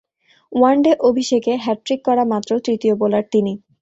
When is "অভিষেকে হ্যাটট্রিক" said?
1.01-1.99